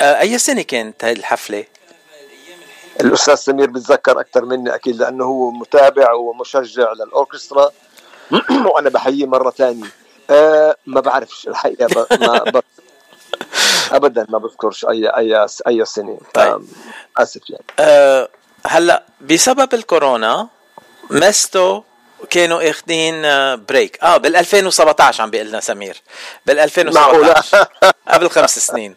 أي 0.00 0.38
سنة 0.38 0.62
كانت 0.62 1.04
هاي 1.04 1.12
الحفلة؟ 1.12 1.64
الأستاذ 3.00 3.34
سمير 3.34 3.70
بتذكر 3.70 4.20
أكثر 4.20 4.44
مني 4.44 4.74
أكيد 4.74 4.96
لأنه 4.96 5.24
هو 5.24 5.50
متابع 5.50 6.12
ومشجع 6.12 6.92
للأوركسترا. 6.92 7.70
وأنا 8.74 8.90
بحييه 8.90 9.26
مرة 9.26 9.50
ثانية. 9.50 9.86
أه 10.30 10.76
ما 10.86 11.00
بعرفش 11.00 11.48
الحقيقة 11.48 12.06
ما 12.20 12.38
ب... 12.38 12.60
ابدا 13.96 14.26
ما 14.28 14.38
بذكرش 14.38 14.84
اي 14.84 15.08
اي 15.08 15.46
أي 15.66 15.84
سنة. 15.84 16.18
طيب. 16.34 16.62
آسف 17.16 17.50
يعني. 17.50 17.64
أه 17.78 18.28
هلأ 18.66 19.02
بسبب 19.20 19.74
الكورونا 19.74 20.48
مستو 21.10 21.82
كانوا 22.30 22.70
اخذين 22.70 23.22
break 23.66 23.98
آه 24.02 24.16
بال 24.16 24.36
2017 24.36 25.22
عم 25.22 25.30
بيقول 25.30 25.48
لنا 25.48 25.60
سمير. 25.60 26.02
بال 26.46 26.58
2017 26.58 27.66
قبل 28.08 28.30
خمس 28.30 28.58
سنين. 28.58 28.96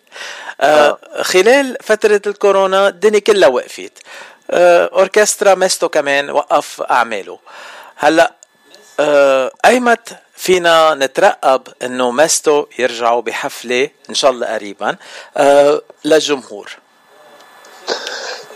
آه 0.62 0.98
خلال 1.22 1.78
فترة 1.84 2.22
الكورونا 2.28 2.88
الدنيا 2.88 3.20
كلها 3.20 3.50
وقفت. 3.50 3.92
آه 4.52 4.90
أوركسترا 4.94 5.56
ميستو 5.56 5.90
كمان 5.90 6.30
وقف 6.30 6.82
أعماله. 6.82 7.40
هلأ 7.96 8.34
آه 9.00 9.52
أيمت 9.66 10.18
فينا 10.36 10.94
نترقب 10.96 11.68
إنه 11.84 12.12
ميستو 12.12 12.66
يرجعوا 12.80 13.22
بحفلة 13.22 13.90
إن 14.10 14.16
شاء 14.16 14.32
الله 14.32 14.48
قريبا 14.48 14.96
آه 15.38 15.82
للجمهور. 16.06 16.72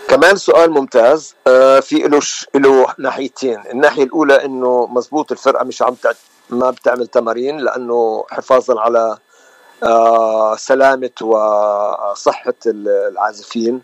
كمان 0.07 0.35
سؤال 0.35 0.71
ممتاز 0.71 1.35
آه 1.47 1.79
في 1.79 1.95
له 1.95 2.21
له 2.55 2.93
ناحيتين 2.97 3.63
الناحية 3.71 4.03
الأولى 4.03 4.45
إنه 4.45 4.87
مزبوط 4.87 5.31
الفرقة 5.31 5.63
مش 5.63 5.81
عم 5.81 5.95
ما 6.49 6.69
بتعمل 6.71 7.07
تمارين 7.07 7.57
لأنه 7.57 8.25
حفاظا 8.31 8.79
على 8.81 9.17
آه، 9.83 10.55
سلامة 10.55 11.11
وصحة 11.21 12.53
العازفين. 12.65 13.81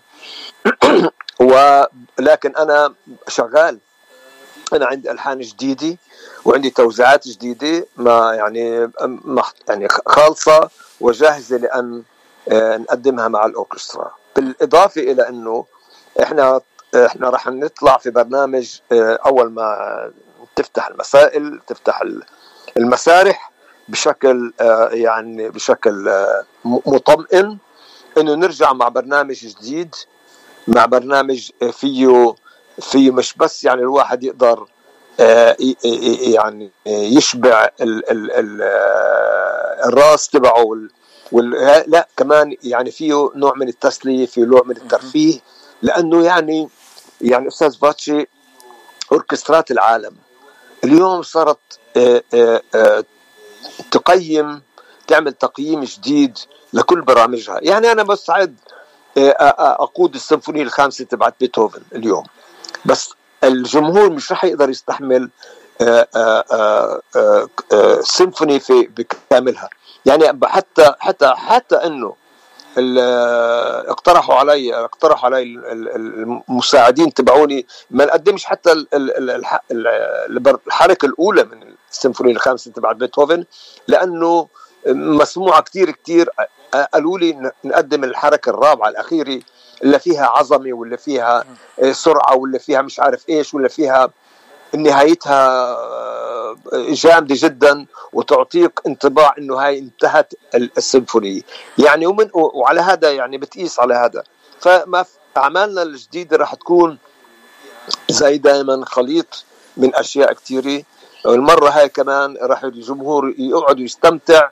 ولكن 1.39 2.55
أنا 2.55 2.93
شغال 3.27 3.79
أنا 4.73 4.85
عندي 4.85 5.11
ألحان 5.11 5.39
جديدة 5.39 5.97
وعندي 6.45 6.69
توزيعات 6.69 7.27
جديدة 7.27 7.87
ما 7.97 8.33
يعني 8.33 8.91
يعني 9.69 9.87
خالصة 9.89 10.69
وجاهزة 11.01 11.57
لأن 11.57 12.03
آه، 12.51 12.77
نقدمها 12.77 13.27
مع 13.27 13.45
الأوركسترا. 13.45 14.11
بالإضافة 14.35 15.01
إلى 15.01 15.29
أنه 15.29 15.65
إحنا 16.21 16.61
إحنا 16.95 17.29
راح 17.29 17.47
نطلع 17.47 17.97
في 17.97 18.09
برنامج 18.09 18.79
آه، 18.91 19.19
أول 19.25 19.51
ما 19.51 20.11
تفتح 20.55 20.87
المسائل 20.87 21.59
تفتح 21.67 22.03
المسارح 22.77 23.51
بشكل 23.87 24.53
آه، 24.61 24.89
يعني 24.89 25.49
بشكل 25.49 26.07
آه، 26.09 26.43
مطمئن 26.65 27.57
إنه 28.17 28.35
نرجع 28.35 28.73
مع 28.73 28.87
برنامج 28.87 29.35
جديد 29.35 29.95
مع 30.67 30.85
برنامج 30.85 31.49
فيه 31.71 32.35
فيه 32.81 33.11
مش 33.11 33.33
بس 33.37 33.63
يعني 33.63 33.81
الواحد 33.81 34.23
يقدر 34.23 34.65
يعني 36.33 36.71
يشبع 36.85 37.69
ال 37.81 38.11
ال 38.11 38.31
ال 38.31 38.61
الرأس 39.85 40.29
تبعه 40.29 40.87
لا 41.87 42.07
كمان 42.17 42.55
يعني 42.63 42.91
فيه 42.91 43.31
نوع 43.35 43.53
من 43.55 43.67
التسلية 43.67 44.25
فيه 44.25 44.45
نوع 44.45 44.61
من 44.65 44.77
الترفيه 44.77 45.39
لأنه 45.83 46.25
يعني 46.25 46.69
يعني 47.21 47.47
أستاذ 47.47 47.77
فاتشي 47.77 48.27
أوركسترات 49.11 49.71
العالم. 49.71 50.15
اليوم 50.83 51.21
صارت 51.21 51.59
آه، 51.97 52.23
آه، 52.33 52.61
آه، 52.75 53.03
تقيم 53.91 54.61
تعمل 55.07 55.33
تقييم 55.33 55.83
جديد 55.83 56.37
لكل 56.73 57.01
برامجها. 57.01 57.59
يعني 57.61 57.91
أنا 57.91 58.03
مستعد 58.03 58.55
أقود 59.17 60.15
السيمفونية 60.15 60.61
الخامسة 60.61 61.05
تبعت 61.05 61.35
بيتهوفن 61.39 61.81
اليوم. 61.95 62.23
بس 62.85 63.09
الجمهور 63.43 64.09
مش 64.09 64.31
رح 64.31 64.43
يقدر 64.45 64.69
يستحمل 64.69 65.29
سيمفوني 68.01 68.59
في 68.59 68.83
بكاملها. 68.83 69.69
يعني 70.05 70.39
حتى 70.43 70.93
حتى 70.99 71.33
حتى 71.35 71.75
إنه 71.75 72.15
اقترحوا 72.77 74.35
علي 74.35 74.75
اقترحوا 74.75 75.25
علي 75.25 75.43
المساعدين 76.49 77.13
تبعوني. 77.13 77.65
ما 77.91 78.05
نقدمش 78.05 78.45
حتى 78.45 78.85
الحركة 80.67 81.05
الأولى 81.05 81.43
من 81.43 81.63
السيمفونية 81.91 82.31
الخامسة 82.31 82.71
تبع 82.71 82.91
بيتهوفن 82.91 83.45
لأنه 83.87 84.47
مسموعة 84.87 85.61
كثير 85.61 85.91
كثير 85.91 86.29
قالوا 86.93 87.19
لي 87.19 87.51
نقدم 87.63 88.03
الحركة 88.03 88.49
الرابعة 88.49 88.89
الأخيرة 88.89 89.39
اللي 89.83 89.99
فيها 89.99 90.25
عظمة 90.25 90.73
ولا 90.73 90.97
فيها 90.97 91.43
سرعة 91.91 92.35
ولا 92.35 92.57
فيها 92.59 92.81
مش 92.81 92.99
عارف 92.99 93.29
إيش 93.29 93.53
ولا 93.53 93.67
فيها 93.67 94.09
نهايتها 94.73 95.75
جامدة 96.73 97.35
جدا 97.37 97.85
وتعطيك 98.13 98.79
انطباع 98.87 99.35
إنه 99.37 99.55
هاي 99.55 99.79
انتهت 99.79 100.33
السيمفونية 100.55 101.41
يعني 101.77 102.05
ومن 102.05 102.29
وعلى 102.33 102.81
هذا 102.81 103.11
يعني 103.11 103.37
بتقيس 103.37 103.79
على 103.79 103.93
هذا. 103.93 104.23
فما 104.59 105.05
أعمالنا 105.37 105.81
الجديدة 105.83 106.37
راح 106.37 106.55
تكون 106.55 106.97
زي 108.09 108.37
دائما 108.37 108.85
خليط 108.85 109.45
من 109.77 109.95
أشياء 109.95 110.33
كثيرة 110.33 110.83
المرة 111.25 111.69
هاي 111.69 111.89
كمان 111.89 112.37
راح 112.41 112.63
الجمهور 112.63 113.33
يقعد 113.37 113.79
يستمتع 113.79 114.49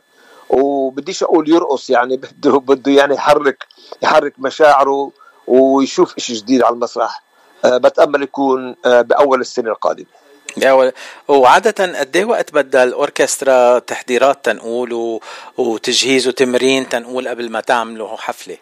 وبديش 0.49 1.23
أقول 1.23 1.49
يرقص 1.49 1.89
يعني 1.89 2.17
بده 2.17 2.59
بده 2.59 2.91
يعني 2.91 3.13
يحرك 3.15 3.67
يحرك 4.01 4.33
مشاعره 4.37 5.11
ويشوف 5.47 6.19
شيء 6.19 6.35
جديد 6.35 6.63
على 6.63 6.73
المسرح. 6.73 7.23
أه 7.65 7.77
بتأمل 7.77 8.21
يكون 8.23 8.75
أه 8.85 9.01
بأول 9.01 9.41
السنة 9.41 9.71
القادمة. 9.71 10.05
وعادة 11.27 11.99
قد 11.99 12.17
إيه 12.17 12.25
وقت 12.25 12.53
بدها 12.53 12.83
الأوركسترا 12.83 13.79
تحضيرات 13.79 14.45
تنقول. 14.45 15.19
وتجهيز 15.57 16.27
وتمرين 16.27 16.89
تنقول 16.89 17.27
قبل 17.27 17.49
ما 17.51 17.61
تعملوا 17.61 18.17
حفلة؟ 18.17 18.57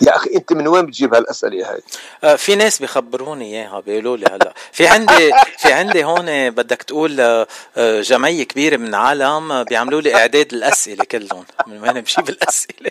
يا 0.00 0.16
أخي 0.16 0.30
أنت 0.34 0.52
من 0.52 0.68
وين 0.68 0.86
بتجيب 0.86 1.14
هالأسئلة 1.14 1.70
هاي؟ 1.70 1.80
آه 2.24 2.36
في 2.36 2.54
ناس 2.54 2.78
بيخبروني 2.78 3.44
إياها 3.44 3.80
بيقولوا 3.80 4.16
لي 4.16 4.26
هلأ 4.26 4.54
في 4.72 4.86
عندي 4.86 5.32
في 5.62 5.72
عندي 5.72 6.04
هون 6.04 6.50
بدك 6.50 6.82
تقول 6.82 7.20
آه 7.20 8.00
جمعية 8.00 8.42
كبيرة 8.42 8.76
من 8.76 8.88
العالم 8.88 9.64
بيعملوا 9.64 10.00
لي 10.00 10.14
إعداد 10.14 10.52
الأسئلة 10.52 11.04
كلهم 11.04 11.44
من 11.66 11.82
وين 11.82 12.00
بجيب 12.00 12.28
الأسئلة؟ 12.28 12.90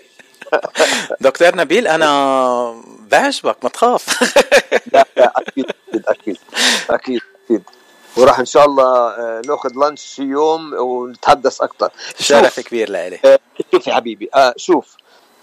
دكتور 1.22 1.56
نبيل 1.56 1.88
أنا 1.88 2.82
بعجبك 3.00 3.58
ما 3.64 3.70
تخاف 3.70 4.22
لا 4.94 5.06
لا 5.18 5.34
أكيد 5.38 5.66
أكيد 6.08 6.38
أكيد 6.90 7.22
أكيد 7.46 7.64
وراح 8.18 8.40
إن 8.40 8.46
شاء 8.46 8.66
الله 8.66 9.10
آه، 9.10 9.42
نأخذ 9.48 9.72
لانش 9.76 10.20
يوم 10.20 10.74
ونتحدث 10.74 11.62
أكثر 11.62 11.90
شرف 12.20 12.60
كبير 12.60 12.90
لإلي. 12.90 13.20
آه، 13.26 13.40
شوف 13.72 13.88
يا 13.88 13.94
حبيبي 13.94 14.30
آه 14.36 14.54
شوف. 14.58 14.96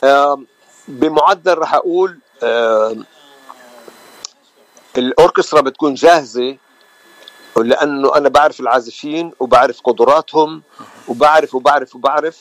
آه 0.04 0.42
بمعدل 0.88 1.58
راح 1.58 1.74
أقول 1.74 2.18
آه 2.42 2.96
الأوركسترا 4.98 5.60
بتكون 5.60 5.94
جاهزة 5.94 6.56
لأنه 7.56 8.16
أنا 8.16 8.28
بعرف 8.28 8.60
العازفين 8.60 9.32
وبعرف 9.40 9.80
قدراتهم 9.80 10.62
وبعرف 11.08 11.54
وبعرف 11.54 11.96
وبعرف 11.96 12.38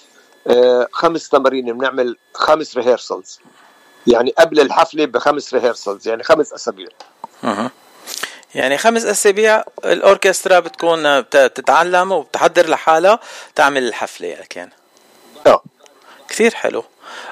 آه 0.48 0.88
خمس 0.91 1.30
تمارين 1.30 1.78
بنعمل 1.78 2.17
خمس 2.34 2.78
ريهرسلز 2.78 3.39
يعني 4.08 4.34
قبل 4.39 4.60
الحفلة 4.60 5.06
بخمس 5.06 5.54
ريهرسلز 5.54 6.08
يعني 6.08 6.24
خمس 6.24 6.54
أسابيع. 6.54 6.88
يعني 8.55 8.77
خمس 8.77 9.05
أسابيع 9.05 9.63
الأوركسترا 9.85 10.59
بتكون 10.59 11.21
بتتعلم 11.21 12.11
وبتحضر 12.11 12.69
لحالها 12.69 13.19
تعمل 13.55 13.87
الحفلة 13.87 14.27
يعني 14.55 14.71
آه. 15.47 15.63
كثير 16.29 16.53
حلو. 16.53 16.83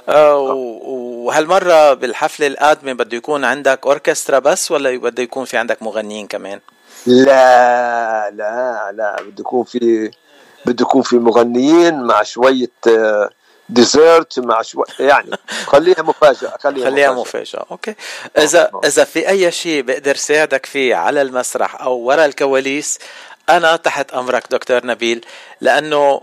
آه 0.09 0.37
وهالمرة 0.39 1.93
بالحفلة 1.93 2.47
القادمة 2.47 2.93
بده 2.93 3.17
يكون 3.17 3.45
عندك 3.45 3.79
أوركسترا 3.85 4.39
بس 4.39 4.71
ولا 4.71 4.97
بده 4.97 5.23
يكون 5.23 5.45
في 5.45 5.57
عندك 5.57 5.83
مغنيين 5.83 6.27
كمان؟ 6.27 6.59
لا 7.05 8.29
لا 8.29 8.91
لا 8.93 9.21
بده 9.21 9.35
يكون 9.39 9.63
في 9.63 10.11
بده 10.65 10.81
يكون 10.81 11.01
في 11.01 11.15
مغنيين 11.15 12.03
مع 12.03 12.23
شوية 12.23 12.71
آه 12.87 13.29
dessert 13.69 14.39
مع 14.39 14.61
شوي 14.61 14.83
يعني 14.99 15.29
خليها 15.73 16.01
مفاجأة 16.01 16.57
خليها, 16.59 16.85
خليها 16.85 17.11
مفاجأة, 17.11 17.21
مفاجأة. 17.21 17.65
okay 17.71 17.95
اذا 18.37 18.61
أوه. 18.61 18.81
إذا 18.85 19.03
في 19.03 19.29
أي 19.29 19.51
شيء 19.51 19.81
بقدر 19.81 20.15
ساعدك 20.15 20.65
فيه 20.65 20.95
على 20.95 21.21
المسرح 21.21 21.81
أو 21.81 21.93
ورا 21.97 22.25
الكواليس 22.25 22.99
أنا 23.49 23.75
تحت 23.75 24.11
أمرك 24.11 24.43
دكتور 24.51 24.85
نبيل 24.85 25.25
لأنه 25.61 26.21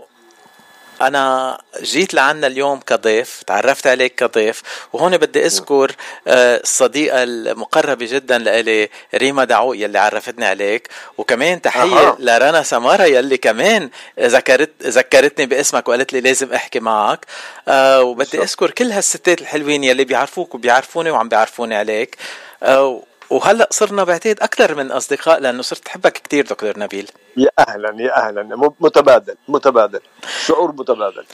أنا 1.01 1.57
جيت 1.81 2.13
لعنا 2.13 2.47
اليوم 2.47 2.79
كضيف 2.79 3.43
تعرفت 3.47 3.87
عليك 3.87 4.15
كضيف 4.15 4.61
وهون 4.93 5.17
بدي 5.17 5.45
أذكر 5.45 5.95
آه، 6.27 6.61
الصديقة 6.63 7.23
المقربة 7.23 8.05
جدا 8.05 8.37
لإلي 8.37 8.89
ريما 9.15 9.43
دعو 9.43 9.73
يلي 9.73 9.99
عرفتني 9.99 10.45
عليك 10.45 10.89
وكمان 11.17 11.61
تحية 11.61 12.09
أه. 12.09 12.17
لرنا 12.19 12.63
سمارة 12.63 13.03
يلي 13.03 13.37
كمان 13.37 13.89
ذكرت 14.19 14.71
ذكرتني 14.83 15.45
باسمك 15.45 15.87
وقالت 15.87 16.13
لي 16.13 16.21
لازم 16.21 16.53
أحكي 16.53 16.79
معك. 16.79 17.25
آه، 17.67 18.01
وبدي 18.01 18.41
أذكر 18.43 18.71
كل 18.71 18.91
هالستات 18.91 19.41
الحلوين 19.41 19.83
يلي 19.83 20.03
بيعرفوك 20.03 20.55
وبيعرفوني 20.55 21.11
وعم 21.11 21.29
بيعرفوني 21.29 21.75
عليك. 21.75 22.17
آه، 22.63 23.03
وهلأ 23.29 23.67
صرنا 23.71 24.03
بعتقد 24.03 24.39
أكثر 24.41 24.75
من 24.75 24.91
أصدقاء 24.91 25.39
لأنه 25.39 25.61
صرت 25.61 25.87
أحبك 25.87 26.21
كثير 26.27 26.45
دكتور 26.45 26.79
نبيل. 26.79 27.11
يا 27.37 27.49
أهلا 27.59 27.95
يا 28.01 28.27
أهلا. 28.27 28.73
متبادل 28.79 29.35
متبادل. 29.47 29.99
شعور 30.45 30.71
متبادل. 30.71 31.25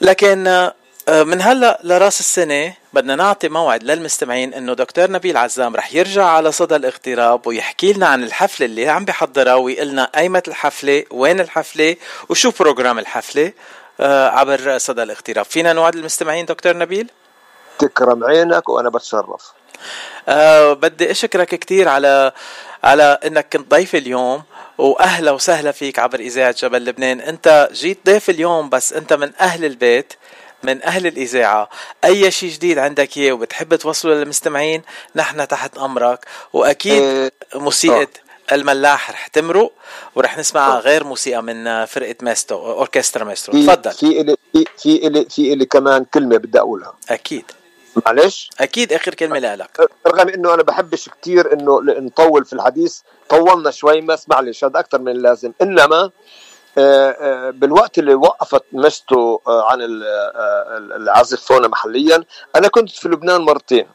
لكن 0.00 0.46
آه، 1.08 1.22
من 1.22 1.42
هلأ 1.42 1.80
لرأس 1.84 2.20
السنة 2.20 2.74
بدنا 2.92 3.16
نعطي 3.16 3.48
موعد 3.48 3.82
للمستمعين 3.82 4.54
إنه 4.54 4.74
دكتور 4.74 5.10
نبيل 5.10 5.36
عزام 5.36 5.76
رح 5.76 5.94
يرجع 5.94 6.24
على 6.24 6.52
صدى 6.52 6.76
الاغتراب 6.76 7.46
ويحكي 7.46 7.92
لنا 7.92 8.06
عن 8.06 8.24
الحفلة 8.24 8.66
اللي 8.66 8.88
عم 8.88 9.04
بيحضرها 9.04 9.54
ويقول 9.54 9.88
لنا 9.88 10.10
ايمت 10.16 10.48
الحفلة 10.48 11.04
وين 11.10 11.40
الحفلة 11.40 11.96
وشو 12.28 12.50
بروجرام 12.60 12.98
الحفلة 12.98 13.52
آه، 14.00 14.28
عبر 14.28 14.78
صدى 14.78 15.02
الاغتراب. 15.02 15.44
فينا 15.44 15.72
نوعد 15.72 15.94
المستمعين 15.94 16.46
دكتور 16.46 16.76
نبيل؟ 16.76 17.10
تكرم 17.78 18.24
عينك 18.24 18.68
وأنا 18.68 18.88
بتشرف 18.88 19.52
أه 20.28 20.72
بدي 20.72 21.10
أشكرك 21.10 21.54
كثير 21.54 21.88
على 21.88 22.32
على 22.84 23.18
إنك 23.26 23.46
كنت 23.52 23.70
ضيف 23.70 23.94
اليوم 23.94 24.42
وأهلا 24.78 25.30
وسهلا 25.30 25.72
فيك 25.72 25.98
عبر 25.98 26.20
إذاعة 26.20 26.54
جبل 26.58 26.84
لبنان. 26.84 27.20
أنت 27.20 27.68
جيت 27.72 27.98
ضيف 28.06 28.30
اليوم 28.30 28.68
بس 28.68 28.92
أنت 28.92 29.12
من 29.12 29.30
أهل 29.40 29.64
البيت 29.64 30.12
من 30.62 30.82
أهل 30.82 31.06
الإذاعة. 31.06 31.68
أي 32.04 32.30
شيء 32.30 32.50
جديد 32.50 32.78
عندك 32.78 33.16
اياه 33.16 33.32
وبتحب 33.32 33.74
توصله 33.74 34.14
للمستمعين؟ 34.14 34.82
نحن 35.14 35.48
تحت 35.48 35.78
أمرك. 35.78 36.26
وأكيد 36.52 37.02
إيه، 37.02 37.32
موسيقى 37.54 38.02
آه. 38.02 38.08
الملاح 38.52 39.10
رح 39.10 39.26
تمرق 39.26 39.72
ورح 40.14 40.38
نسمع 40.38 40.66
أوه. 40.66 40.78
غير 40.78 41.04
موسيقى 41.04 41.42
من 41.42 41.84
فرقة 41.84 42.14
ماستو 42.22 42.56
أوركسترا 42.56 43.24
ماستو. 43.24 43.52
تفضل. 43.52 43.92
في 43.92 44.36
في 44.52 44.64
في 44.78 45.00
في 45.00 45.26
في 45.30 45.52
إلي 45.52 45.66
كمان 45.66 46.04
كلمة 46.04 46.36
بدي 46.36 46.58
أقولها. 46.58 46.94
أكيد. 47.10 47.44
معلش. 48.06 48.50
أكيد 48.60 48.92
آخر 48.92 49.14
كلمة 49.14 49.38
لك 49.38 49.90
رغم 50.06 50.28
إنه 50.28 50.54
أنا 50.54 50.62
بحبش 50.62 51.08
كثير 51.08 51.52
إنه 51.52 51.80
نطول 51.82 52.44
في 52.44 52.52
الحديث. 52.52 53.00
طولنا 53.28 53.70
شوي 53.70 54.00
بس 54.00 54.28
معلش 54.28 54.64
هذا 54.64 54.78
أكثر 54.80 54.98
من 54.98 55.12
اللازم. 55.12 55.52
إنما 55.62 56.10
آه، 56.78 57.10
آه، 57.10 57.50
بالوقت 57.50 57.98
اللي 57.98 58.14
وقفت 58.14 58.62
مستو 58.72 59.38
آه، 59.46 59.70
عن 59.70 59.78
العزف 60.96 61.52
هون 61.52 61.68
محليا 61.68 62.24
أنا 62.56 62.68
كنت 62.68 62.90
في 62.90 63.08
لبنان 63.08 63.40
مرتين. 63.40 63.86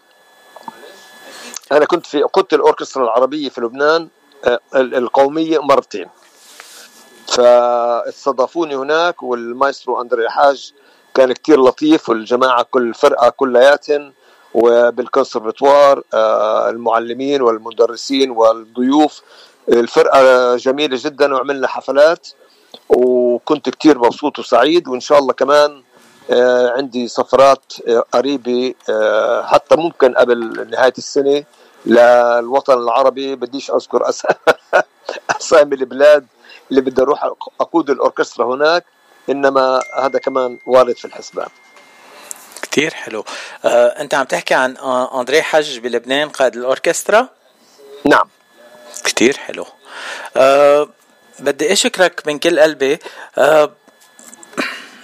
أنا 1.72 1.86
كنت 1.86 2.06
في 2.06 2.22
قدت 2.22 2.54
الأوركسترا 2.54 3.04
العربية 3.04 3.50
في 3.50 3.62
لبنان 3.62 4.08
القومية 4.76 5.60
مرتين. 5.60 6.10
فاستضافوني 7.28 8.76
هناك 8.76 9.24
والمايسترو 9.24 10.02
أندري 10.02 10.30
حاج 10.30 10.74
كان 11.14 11.34
كتير 11.34 11.62
لطيف 11.64 12.10
والجماعة 12.10 12.64
كل 12.72 12.94
فرقة 12.94 13.30
كلياتهم 13.30 14.14
وبالكونسرفتوار 14.54 16.04
آه، 16.14 16.70
المعلمين 16.70 17.42
والمدرسين 17.42 18.32
والضيوف. 18.32 19.22
الفرقة 19.70 20.56
جميلة 20.56 20.98
جدا 21.02 21.36
وعملنا 21.36 21.68
حفلات 21.68 22.28
وكنت 22.90 23.70
كتير 23.70 23.98
مبسوط 23.98 24.40
وسعيد. 24.40 24.88
وإن 24.88 25.00
شاء 25.00 25.20
الله 25.20 25.34
كمان 25.34 25.84
عندي 26.78 27.08
سفرات 27.08 27.74
قريبة 28.12 28.74
حتى 29.44 29.76
ممكن 29.76 30.14
قبل 30.14 30.68
نهاية 30.72 30.94
السنة 30.98 31.44
للوطن 31.86 32.78
العربي. 32.78 33.36
بديش 33.36 33.72
أذكر 33.72 34.10
أسامي 35.40 35.76
البلاد 35.76 36.26
اللي 36.72 36.82
بدي 36.82 37.02
أروح 37.02 37.24
أقود 37.62 37.90
الأوركسترا 37.90 38.56
هناك. 38.56 38.86
إنما 39.30 39.84
هذا 40.00 40.20
كمان 40.20 40.58
وارد 40.66 40.98
في 40.98 41.06
الحسبان. 41.06 41.48
كتير 42.62 42.94
حلو. 42.94 43.26
آه، 43.66 43.88
أنت 43.88 44.14
عم 44.14 44.26
تحكي 44.26 44.54
عن 44.54 44.78
أندري 45.20 45.44
حج 45.44 45.80
بلبنان 45.80 46.30
قائد 46.30 46.56
الأوركسترا؟ 46.56 47.30
نعم. 48.06 48.30
كتير 49.04 49.38
حلو. 49.38 49.66
أه 50.38 50.90
بدي 51.40 51.74
أشكرك 51.74 52.22
من 52.28 52.40
كل 52.40 52.60
قلبي. 52.60 53.00
أه 53.38 53.72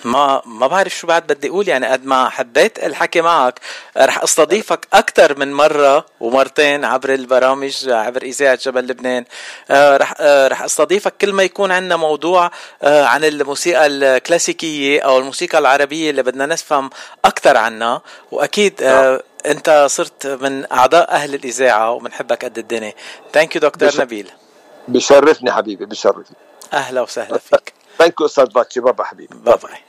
ما 0.03 0.41
ما 0.45 0.67
بعرف 0.67 0.95
شو 0.95 1.07
بعد 1.07 1.27
بدي 1.27 1.49
أقول 1.49 1.67
يعني 1.67 1.87
قد 1.87 2.05
ما 2.05 2.29
حبيت 2.29 2.83
الحكي 2.83 3.21
معك 3.21 3.59
رح 3.97 4.23
أستضيفك 4.23 4.87
أكثر 4.93 5.39
من 5.39 5.53
مرة 5.53 6.05
ومرتين 6.19 6.85
عبر 6.85 7.13
البرامج 7.13 7.89
عبر 7.89 8.21
إذاعة 8.21 8.59
جبل 8.61 8.87
لبنان. 8.87 9.25
آه 9.69 9.97
رح 9.97 10.13
آه 10.19 10.47
رح 10.47 10.61
أستضيفك 10.61 11.13
كل 11.21 11.33
ما 11.33 11.43
يكون 11.43 11.71
عندنا 11.71 11.95
موضوع 11.95 12.51
آه 12.83 13.05
عن 13.05 13.23
الموسيقى 13.23 13.87
الكلاسيكية 13.87 15.01
أو 15.01 15.17
الموسيقى 15.19 15.57
العربية 15.57 16.09
اللي 16.09 16.23
بدنا 16.23 16.45
نفهم 16.45 16.89
أكثر 17.25 17.57
عنها. 17.57 18.01
وأكيد 18.31 18.83
نعم. 18.83 19.19
أنت 19.45 19.85
صرت 19.89 20.27
من 20.27 20.71
أعضاء 20.71 21.11
أهل 21.11 21.35
الإذاعة 21.35 21.91
وبنحبك 21.91 22.45
قد 22.45 22.57
الدنيا. 22.57 22.93
thank 23.33 23.55
you 23.55 23.61
دكتور 23.61 23.89
بش... 23.89 23.99
نبيل 23.99 24.31
بشرفني 24.87 25.51
حبيبي 25.51 25.85
بشرفني. 25.85 26.35
أهلا 26.73 27.01
وسهلا 27.01 27.37
فيك. 27.37 27.73
thank 27.97 28.19
you 28.19 28.25
أستاذ 28.25 28.45
باتشي. 28.45 28.79
بابا 28.79 29.03
حبيبي. 29.03 29.35
bye 29.35 29.57
bye 29.63 29.88